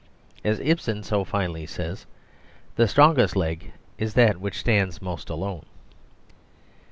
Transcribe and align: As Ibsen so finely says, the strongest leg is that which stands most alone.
As 0.43 0.59
Ibsen 0.61 1.03
so 1.03 1.23
finely 1.23 1.67
says, 1.67 2.07
the 2.75 2.87
strongest 2.87 3.35
leg 3.35 3.71
is 3.99 4.15
that 4.15 4.39
which 4.41 4.57
stands 4.57 4.99
most 4.99 5.29
alone. 5.29 5.63